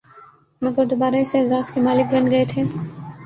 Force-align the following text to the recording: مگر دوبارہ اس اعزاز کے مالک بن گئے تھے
مگر 0.61 0.83
دوبارہ 0.85 1.15
اس 1.21 1.31
اعزاز 1.35 1.71
کے 1.71 1.79
مالک 1.81 2.07
بن 2.13 2.23
گئے 2.31 2.45
تھے 2.51 2.61